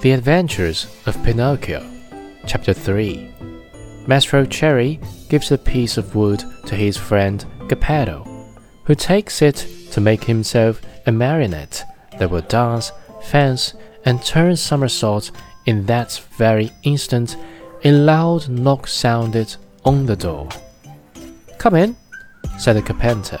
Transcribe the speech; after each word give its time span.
The 0.00 0.12
Adventures 0.12 0.86
of 1.06 1.20
Pinocchio, 1.24 1.84
Chapter 2.46 2.72
3 2.72 3.34
Mastro 4.06 4.44
Cherry 4.46 5.00
gives 5.28 5.50
a 5.50 5.58
piece 5.58 5.96
of 5.96 6.14
wood 6.14 6.44
to 6.66 6.76
his 6.76 6.96
friend 6.96 7.44
Geppetto, 7.66 8.22
who 8.84 8.94
takes 8.94 9.42
it 9.42 9.66
to 9.90 10.00
make 10.00 10.22
himself 10.22 10.80
a 11.06 11.10
marionette 11.10 11.82
that 12.16 12.30
will 12.30 12.42
dance, 12.42 12.92
fence, 13.24 13.74
and 14.04 14.22
turn 14.22 14.54
somersaults. 14.54 15.32
In 15.66 15.84
that 15.86 16.22
very 16.36 16.70
instant, 16.84 17.36
a 17.82 17.90
loud 17.90 18.48
knock 18.48 18.86
sounded 18.86 19.56
on 19.84 20.06
the 20.06 20.14
door. 20.14 20.48
Come 21.58 21.74
in, 21.74 21.96
said 22.56 22.74
the 22.74 22.82
carpenter, 22.82 23.38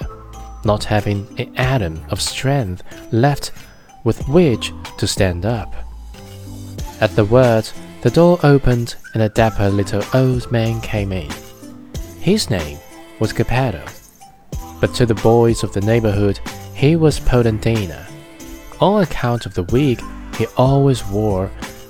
not 0.64 0.82
having 0.82 1.24
an 1.38 1.56
atom 1.56 2.04
of 2.10 2.20
strength 2.20 2.82
left 3.12 3.52
with 4.02 4.26
which 4.26 4.72
to 4.98 5.06
stand 5.06 5.46
up. 5.46 5.72
At 7.00 7.14
the 7.14 7.24
word, 7.24 7.68
the 8.00 8.10
door 8.10 8.40
opened 8.42 8.96
and 9.14 9.22
a 9.22 9.28
dapper 9.28 9.70
little 9.70 10.02
old 10.14 10.50
man 10.50 10.80
came 10.80 11.12
in. 11.12 11.30
His 12.20 12.50
name 12.50 12.78
was 13.20 13.32
Geppetto, 13.32 13.84
but 14.80 14.94
to 14.94 15.06
the 15.06 15.14
boys 15.14 15.62
of 15.62 15.72
the 15.72 15.80
neighborhood 15.80 16.40
he 16.74 16.96
was 16.96 17.20
Polendina, 17.20 18.04
on 18.80 19.02
account 19.02 19.46
of 19.46 19.54
the 19.54 19.62
wig 19.64 20.02
he 20.36 20.46
always 20.56 21.06
wore, 21.06 21.46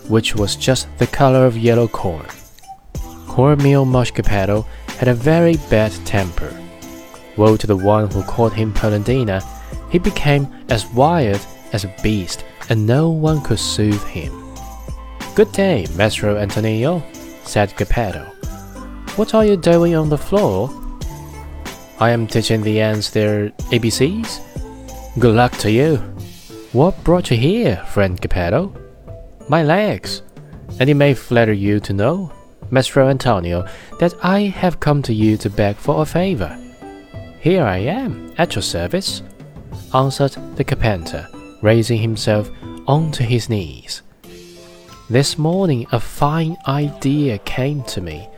which 0.09 0.35
was 0.35 0.57
just 0.57 0.87
the 0.99 1.07
color 1.07 1.47
of 1.47 1.57
yellow 1.57 1.89
corn. 1.89 2.27
Cornmeal 3.27 3.87
Mush 3.87 4.11
Geppetto 4.11 4.67
had 4.99 5.09
a 5.09 5.15
very 5.15 5.57
bad 5.71 5.93
temper. 6.05 6.53
Woe 7.37 7.57
to 7.57 7.67
the 7.67 7.77
one 7.77 8.11
who 8.11 8.23
called 8.23 8.53
him 8.53 8.75
Polendina, 8.75 9.43
he 9.91 9.99
became 9.99 10.49
as 10.69 10.87
wild 10.89 11.41
as 11.73 11.85
a 11.85 11.95
beast, 12.03 12.45
and 12.69 12.87
no 12.87 13.09
one 13.09 13.41
could 13.41 13.59
soothe 13.59 14.05
him. 14.05 14.48
Good 15.39 15.53
day, 15.53 15.87
Mastro 15.95 16.37
Antonio, 16.37 17.01
said 17.45 17.73
Geppetto. 17.77 18.25
What 19.15 19.35
are 19.35 19.45
you 19.45 19.57
doing 19.57 19.95
on 19.95 20.09
the 20.09 20.19
floor? 20.19 20.69
I 22.01 22.11
am 22.11 22.27
teaching 22.27 22.61
the 22.61 22.81
ants 22.81 23.11
their 23.11 23.51
ABCs. 23.71 24.41
Good 25.21 25.37
luck 25.37 25.53
to 25.59 25.71
you. 25.71 25.99
What 26.73 27.05
brought 27.05 27.31
you 27.31 27.37
here, 27.37 27.77
friend 27.87 28.21
Geppetto? 28.21 28.75
My 29.49 29.63
legs. 29.63 30.23
And 30.81 30.91
it 30.91 30.95
may 30.95 31.15
flatter 31.15 31.53
you 31.53 31.79
to 31.87 31.93
know, 31.93 32.33
Mastro 32.73 33.09
Antonio, 33.09 33.65
that 34.01 34.15
I 34.25 34.41
have 34.41 34.81
come 34.81 35.03
to 35.03 35.15
you 35.15 35.37
to 35.37 35.49
beg 35.49 35.77
for 35.77 36.03
a 36.03 36.05
favor. 36.05 36.59
Here 37.39 37.63
I 37.63 37.77
am, 37.77 38.35
at 38.39 38.57
your 38.57 38.63
service, 38.63 39.23
answered 39.95 40.37
the 40.57 40.65
carpenter, 40.65 41.29
raising 41.63 42.01
himself 42.01 42.51
onto 42.89 43.23
his 43.23 43.49
knees. 43.49 44.03
This 45.11 45.39
morning 45.39 45.87
a 45.91 45.99
fine 45.99 46.59
idea 46.67 47.39
came 47.39 47.83
to 47.85 48.03
me. 48.03 48.29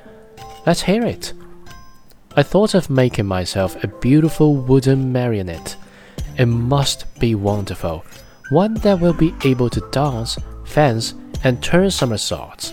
Let's 0.64 0.82
hear 0.82 1.04
it. 1.04 1.32
I 2.36 2.44
thought 2.44 2.74
of 2.74 2.88
making 2.88 3.26
myself 3.26 3.82
a 3.82 3.88
beautiful 3.88 4.54
wooden 4.54 5.10
marionette. 5.10 5.74
It 6.38 6.46
must 6.46 7.06
be 7.18 7.34
wonderful, 7.34 8.04
one 8.50 8.74
that 8.74 9.00
will 9.00 9.12
be 9.12 9.34
able 9.42 9.68
to 9.68 9.88
dance, 9.90 10.38
fence, 10.64 11.14
and 11.42 11.60
turn 11.60 11.90
somersaults. 11.90 12.72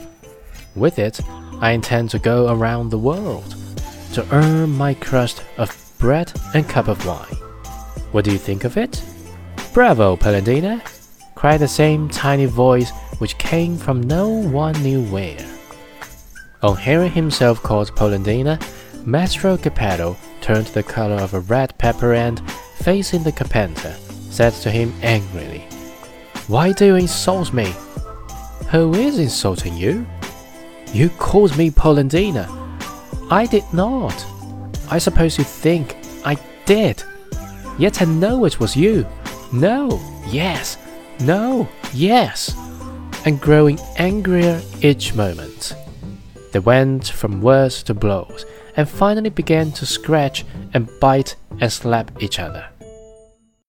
With 0.75 0.99
it, 0.99 1.19
I 1.59 1.71
intend 1.71 2.11
to 2.11 2.19
go 2.19 2.53
around 2.53 2.89
the 2.89 2.99
world 2.99 3.55
to 4.13 4.27
earn 4.31 4.69
my 4.77 4.93
crust 4.93 5.43
of 5.57 5.75
bread 5.97 6.31
and 6.53 6.69
cup 6.69 6.87
of 6.87 7.03
wine. 7.03 7.35
What 8.11 8.25
do 8.25 8.31
you 8.31 8.37
think 8.37 8.63
of 8.63 8.77
it? 8.77 9.01
Bravo, 9.73 10.15
Polendina! 10.17 10.83
cried 11.33 11.61
the 11.61 11.67
same 11.67 12.09
tiny 12.09 12.45
voice 12.45 12.91
which 13.19 13.37
came 13.37 13.77
from 13.77 14.01
no 14.01 14.29
one 14.29 14.81
knew 14.83 15.03
where. 15.05 15.45
On 16.63 16.75
hearing 16.75 17.11
himself 17.11 17.61
called 17.61 17.95
Polendina, 17.95 18.61
Mastro 19.05 19.57
Geppetto 19.57 20.17
turned 20.41 20.67
the 20.67 20.83
color 20.83 21.15
of 21.15 21.33
a 21.33 21.39
red 21.41 21.77
pepper 21.77 22.13
and, 22.13 22.41
facing 22.77 23.23
the 23.23 23.31
carpenter, 23.31 23.95
said 24.29 24.53
to 24.53 24.71
him 24.71 24.93
angrily, 25.01 25.61
Why 26.47 26.71
do 26.71 26.85
you 26.85 26.95
insult 26.95 27.53
me? 27.53 27.73
Who 28.71 28.93
is 28.95 29.19
insulting 29.19 29.77
you? 29.77 30.05
You 30.93 31.09
called 31.09 31.57
me 31.57 31.69
Polendina. 31.69 32.47
I 33.29 33.45
did 33.45 33.63
not. 33.73 34.25
I 34.89 34.97
suppose 34.97 35.37
you 35.37 35.43
think 35.43 35.95
I 36.25 36.37
did. 36.65 37.03
Yet 37.77 38.01
I 38.01 38.05
know 38.05 38.45
it 38.45 38.59
was 38.59 38.75
you. 38.75 39.05
No, 39.53 40.01
yes, 40.27 40.77
no, 41.19 41.69
yes. 41.93 42.55
And 43.27 43.41
growing 43.41 43.77
angrier 43.97 44.61
each 44.81 45.13
moment. 45.13 45.75
They 46.53 46.59
went 46.59 47.09
from 47.09 47.41
words 47.41 47.83
to 47.83 47.93
blows 47.93 48.45
and 48.77 48.87
finally 48.87 49.29
began 49.29 49.73
to 49.73 49.85
scratch 49.85 50.45
and 50.73 50.89
bite 51.01 51.35
and 51.59 51.69
slap 51.69 52.23
each 52.23 52.39
other. 52.39 52.69